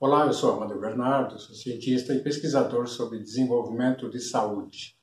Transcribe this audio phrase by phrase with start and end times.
[0.00, 4.96] Olá, eu sou Amadeu Bernardo, sou cientista e pesquisador sobre desenvolvimento de saúde.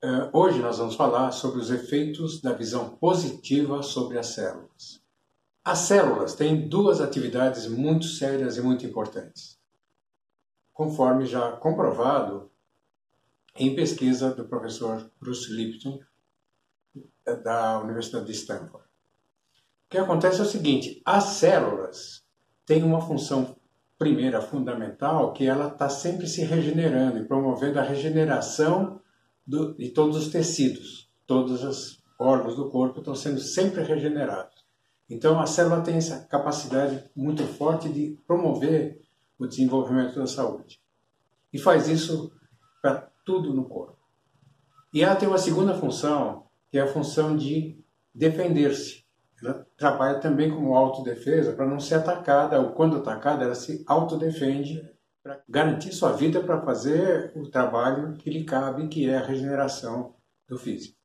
[0.00, 5.02] Uh, hoje nós vamos falar sobre os efeitos da visão positiva sobre as células.
[5.64, 9.58] As células têm duas atividades muito sérias e muito importantes,
[10.72, 12.48] conforme já comprovado
[13.56, 15.98] em pesquisa do professor Bruce Lipton,
[17.42, 18.86] da Universidade de Stanford.
[18.86, 22.24] O que acontece é o seguinte: as células
[22.64, 23.56] têm uma função
[24.02, 29.00] primeira fundamental, que ela está sempre se regenerando e promovendo a regeneração
[29.46, 31.08] do, de todos os tecidos.
[31.24, 34.64] Todos os órgãos do corpo estão sendo sempre regenerados.
[35.08, 39.00] Então a célula tem essa capacidade muito forte de promover
[39.38, 40.80] o desenvolvimento da saúde.
[41.52, 42.32] E faz isso
[42.82, 43.98] para tudo no corpo.
[44.92, 47.78] E ela tem uma segunda função, que é a função de
[48.12, 49.01] defender-se.
[49.42, 54.88] Ela trabalha também como autodefesa para não ser atacada, ou quando atacada, ela se autodefende
[55.22, 60.14] para garantir sua vida para fazer o trabalho que lhe cabe, que é a regeneração
[60.48, 60.96] do físico.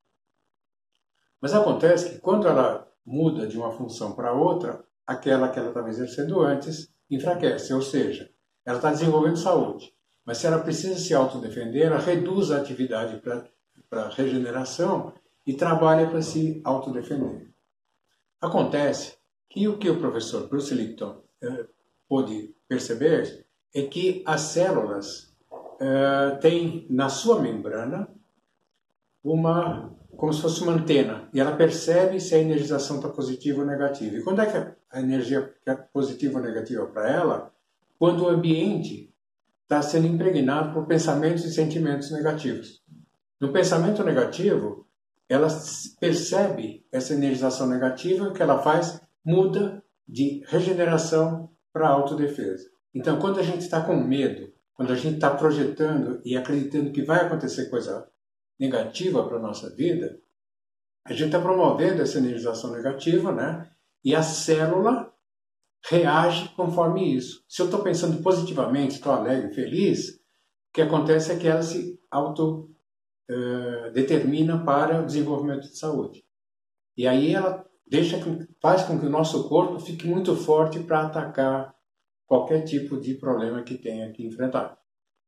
[1.42, 5.90] Mas acontece que quando ela muda de uma função para outra, aquela que ela estava
[5.90, 8.30] exercendo antes enfraquece, ou seja,
[8.66, 9.94] ela está desenvolvendo saúde.
[10.26, 13.22] Mas se ela precisa se autodefender, ela reduz a atividade
[13.90, 15.14] para regeneração
[15.46, 17.48] e trabalha para se autodefender.
[18.42, 19.18] Acontece
[19.50, 21.66] que o que o professor Bruce Lipton eh,
[22.08, 25.36] pôde perceber é que as células
[25.80, 28.08] eh, têm na sua membrana
[29.24, 33.68] uma como se fosse uma antena e ela percebe se a energização está positiva ou
[33.68, 34.16] negativa.
[34.16, 37.54] E quando é que a energia é positiva ou negativa para ela?
[38.00, 39.14] Quando o ambiente
[39.68, 42.82] está sendo impregnado por pensamentos e sentimentos negativos.
[43.40, 44.87] No pensamento negativo,
[45.30, 45.48] ela
[46.00, 52.70] percebe essa energização negativa que ela faz muda de regeneração para autodefesa.
[52.94, 57.04] Então, quando a gente está com medo, quando a gente está projetando e acreditando que
[57.04, 58.08] vai acontecer coisa
[58.60, 60.20] negativa para a nossa vida,
[61.06, 63.70] a gente está promovendo essa energização negativa, né?
[64.04, 65.14] E a célula
[65.90, 67.44] reage conforme isso.
[67.48, 70.20] Se eu estou pensando positivamente, estou alegre, feliz, o
[70.74, 72.70] que acontece é que ela se auto
[73.30, 76.24] eh, determina para o desenvolvimento de saúde.
[76.96, 78.18] E aí ela deixa
[78.62, 81.76] faz com que o nosso corpo fique muito forte para atacar
[82.26, 84.78] qualquer tipo de problema que tenha que enfrentar.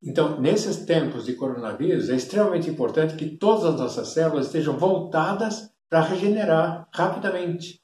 [0.01, 5.69] Então, nesses tempos de coronavírus, é extremamente importante que todas as nossas células estejam voltadas
[5.89, 7.81] para regenerar rapidamente.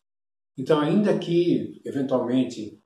[0.57, 2.81] Então, ainda que eventualmente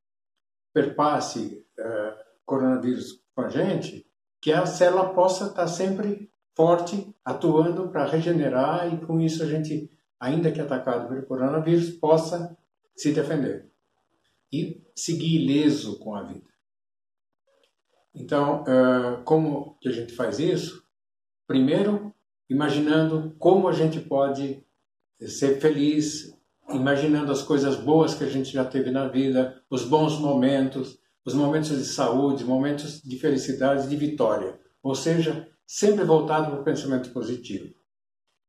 [0.73, 2.13] perpasse uh,
[2.43, 4.07] coronavírus com a gente,
[4.41, 9.89] que a célula possa estar sempre forte, atuando para regenerar e com isso a gente,
[10.19, 12.57] ainda que atacado pelo coronavírus, possa
[12.97, 13.71] se defender
[14.51, 16.49] e seguir ileso com a vida.
[18.13, 18.65] Então,
[19.23, 20.83] como que a gente faz isso?
[21.47, 22.13] Primeiro,
[22.49, 24.61] imaginando como a gente pode
[25.21, 26.37] ser feliz,
[26.69, 31.33] imaginando as coisas boas que a gente já teve na vida, os bons momentos, os
[31.33, 34.59] momentos de saúde, momentos de felicidade, de vitória.
[34.83, 37.71] Ou seja, sempre voltado para o pensamento positivo.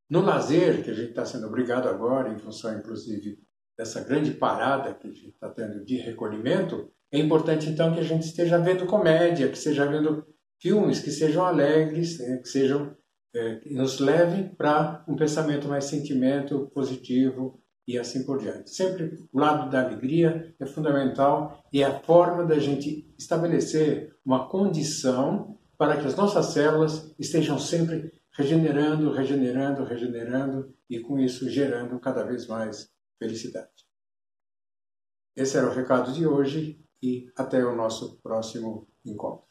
[0.09, 3.37] No lazer, que a gente está sendo obrigado agora, em função inclusive
[3.77, 8.03] dessa grande parada que a gente está tendo de recolhimento, é importante então que a
[8.03, 10.25] gente esteja vendo comédia, que esteja vendo
[10.59, 12.97] filmes que sejam alegres, né, que sejam
[13.35, 18.71] é, que nos levem para um pensamento mais sentimento positivo e assim por diante.
[18.71, 24.49] Sempre o lado da alegria é fundamental e é a forma da gente estabelecer uma
[24.49, 31.99] condição para que as nossas células estejam sempre regenerando, regenerando, regenerando e com isso gerando
[31.99, 33.87] cada vez mais felicidade.
[35.35, 39.50] Esse era o recado de hoje e até o nosso próximo encontro.